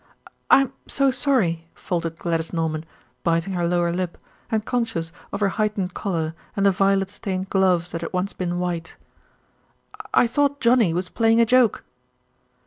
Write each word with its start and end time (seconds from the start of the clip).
"I'm 0.49 0.73
so 0.87 1.11
sorry," 1.11 1.67
faltered 1.75 2.17
Gladys 2.17 2.51
Norman, 2.51 2.85
biting 3.23 3.53
her 3.53 3.67
lower 3.67 3.91
lip, 3.93 4.17
and 4.49 4.65
conscious 4.65 5.11
of 5.31 5.41
her 5.41 5.49
heightened 5.49 5.93
colour 5.93 6.33
and 6.55 6.65
the 6.65 6.71
violet 6.71 7.11
stained 7.11 7.51
gloves 7.51 7.91
that 7.91 8.01
had 8.01 8.11
once 8.11 8.33
been 8.33 8.57
white. 8.57 8.95
"I 10.11 10.25
thought 10.25 10.59
Johnnie 10.59 10.95
was 10.95 11.09
playing 11.09 11.39
a 11.39 11.45
joke." 11.45 11.83